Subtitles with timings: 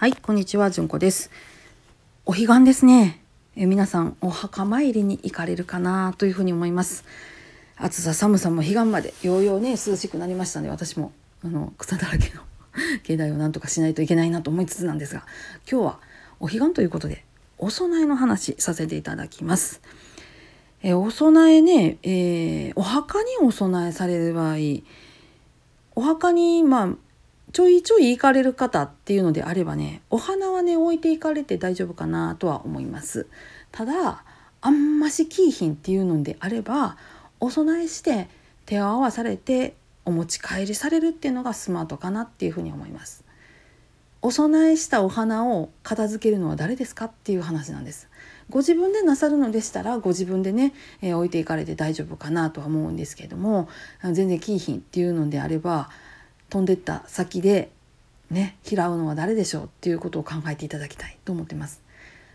[0.00, 1.30] はい、こんにちは、じゅんこです。
[2.24, 3.20] お彼岸ですね。
[3.54, 7.04] え皆さん、お墓参りに行かれるかなというふうに思います。
[7.76, 11.12] 暑さ寒さも彼岸まで、ようようね、涼しくなりましたので、私も、
[11.44, 12.40] あの、草だらけの
[13.04, 15.26] 境内をなんとかしないといけないなと思いつつなんですが、
[15.70, 16.00] 今日は
[16.40, 17.26] お彼岸ということで、
[17.58, 19.82] お供えの話させていただきます。
[20.82, 24.56] えお供えね、えーお墓にお供えされる場合、
[25.94, 26.96] お墓にまあ
[27.52, 33.26] ちょいちょい行かれる方っていうのであればねお花はね置いていかれて大丈夫かなとは思います。
[33.72, 34.24] ただ
[34.62, 36.96] あんましキーヒンっていうのであれば
[37.40, 38.28] お供えして
[38.66, 43.24] 手を合わされてお持ち帰りされるっていうのがスマートかなっていうふうに思います。
[44.22, 48.08] お供えしたお花を片付けるのは誰ですかっていう話なんです。
[48.50, 53.68] ご自分でなさるのでしたらご自分でね、えー置いていかれて大丈夫かなとは思うんですけれども
[54.02, 55.88] 全然キーヒンっていうのであれば
[56.50, 57.70] 飛んでった先で
[58.30, 61.82] ね拾うのは誰でしょうっていうことを考えていただきたいと思ってます。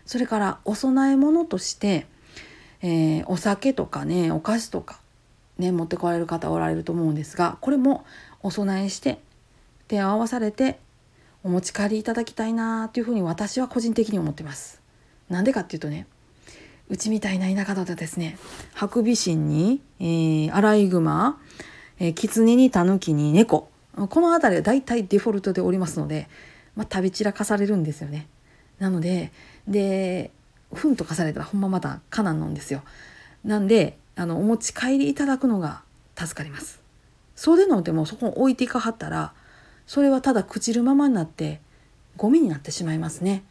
[0.06, 2.06] それからお供え物として、
[2.80, 5.00] えーお酒とかねお菓子とか
[5.58, 8.04] ね持ってこられる方おられると思うんですがこれも
[8.42, 9.18] お供えして
[9.88, 10.78] 手を合わされて
[11.42, 14.80] お持ち帰りいただきたいなというふうに私は個人的に思ってます。
[15.28, 16.06] なんでかっていうとね
[16.88, 18.38] うちみたいな田舎だとですね
[18.74, 21.40] ハクビシンに、えーアライグマ、
[21.98, 26.28] えーキツネにタヌキに猫この辺りは大体デフォルトでおりますので、
[26.74, 28.28] まあ、食べ散らかされるんですよね。
[28.78, 29.32] なので
[29.66, 30.30] で
[30.74, 32.82] 糞とかされたらほんままたカナンなんですよ。
[33.44, 35.82] なんであのお持ち帰りいただくのが
[36.16, 36.80] 助かります。
[37.34, 39.32] そうでのでもそこを置いていかはったら
[39.86, 41.60] それはただ朽ちるままになって
[42.16, 43.44] ゴミになってしまいますね。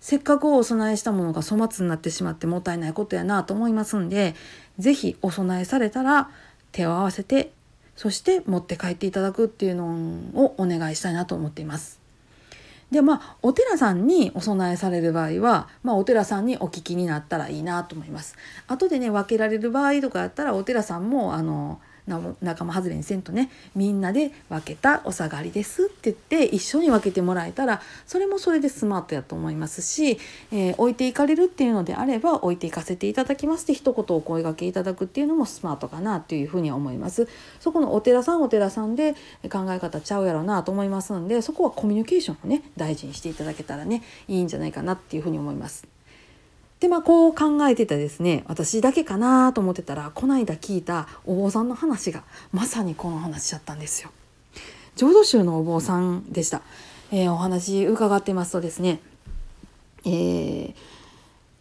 [0.00, 4.34] せっかくお供えしたものが粗末になってしまってもったいないことやなと思いますんで
[4.78, 6.30] 是非お供えされたら
[6.70, 7.52] 手を合わせて
[7.96, 9.86] そして持って帰っていただくっていうの
[10.34, 11.98] をお願いしたいなと思っています。
[12.90, 18.36] でまあお寺さんにお供えされる場合は、まあ、お寺さんにお聞きになったらいいなと思います。
[18.68, 30.18] 後でね分けられる場合とかやったらお寺さんもあの仲間外れにせんとねみんなで分けたお下がりですって言って一緒に分けてもらえたらそれもそれでスマートやと思いますし、
[30.52, 37.28] えー置いていかれるっていうのであれば置いていかせていただきますって一言お声掛けいただくっていうのもスマートかなというふうに思います。
[37.60, 39.14] そこのお寺さんお寺さんで
[39.50, 45.95] 考え方ちゃうやろなと思いますんでそこはコミュニケーションをね大事にしていただけたらねいいんじゃないかなっていうふうに思います。
[46.80, 52.22] でまあこう考えてたですね私だけかなと思ってたらこの間聞いたお坊さんの話が
[52.52, 54.10] まさにこの話だったんですよ。
[54.94, 56.62] 浄土宗のお坊さんでした。
[57.12, 59.00] えーお話伺ってますとですね、
[60.04, 60.74] えー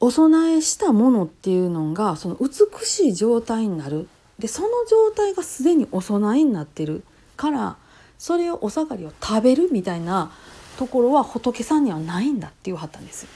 [0.01, 7.03] お供えしたものっていうのがその美しい状態になるでその状態がすでにお供えになってる
[7.37, 7.77] から
[8.17, 10.31] それをお下がりを食べるみたいな
[10.77, 13.29] ところは仏さんにはないんだって言わはったんですよ。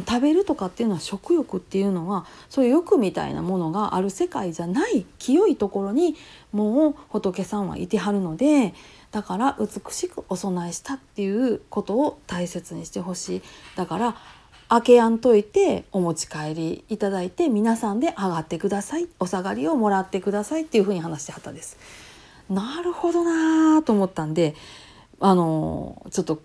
[0.00, 6.16] 食べるとかっていうのは食欲っていうのはそういう欲みたいなものがある世界じゃない清いところに
[6.52, 8.74] もう仏さんはいてはるので
[9.10, 13.42] だから美しくお供えしたっていうことを大切にしてほしい
[13.76, 14.16] だから
[14.70, 21.76] 開けやんといてお持ち帰りいただいて皆さんで上がってくださいお下がりをもらってくださいっていうふうに話してはったです。
[22.48, 24.54] なるほどなーと思ったんで
[25.20, 26.40] あのちょっと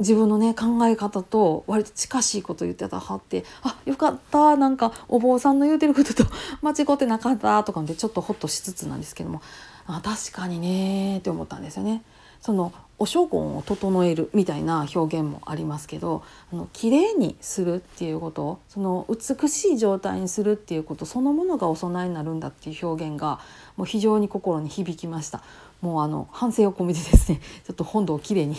[0.00, 6.24] 自分のね考え方と割と近しいこと言ってたはってあよかったなんかお坊さんの言うてることと
[6.62, 9.40] 間違ってなかったとかでちょっとホッとしつつなんですけども
[9.86, 12.02] あ確かにねって思ったんですよね。
[12.40, 12.72] その
[13.02, 16.22] お証言を整えるみたいな表現もありますけど
[16.52, 23.40] あの綺麗にするっていうことその美しい状態にするっていうことそのものがお供えになるんだっていう表現が
[23.78, 25.42] もう非常に心に響きました。
[25.80, 28.54] もうあの反省を込めてですね ちょっと本堂をきれいに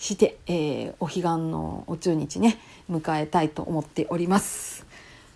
[0.00, 2.58] して、えーお彼岸のお中日ね
[2.90, 4.84] 迎えたいと思っております。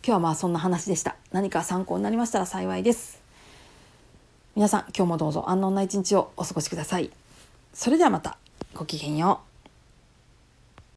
[0.04, 1.14] 今日はまあそんな話でした。
[1.30, 3.22] 何か参考になりましたら幸いです。
[4.56, 7.21] 皆さん今日もどうぞ安穏な一日をお過ごしください。
[7.72, 8.38] それではまた。
[8.74, 9.51] ごきげんよう。